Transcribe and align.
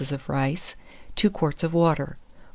of 0.11 0.27
rice, 0.27 0.75
2 1.15 1.29
quarts 1.29 1.61
of 1.63 1.75
water. 1.75 2.17